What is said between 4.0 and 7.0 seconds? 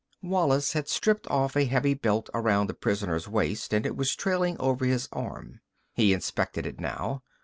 trailing over his arm. He inspected it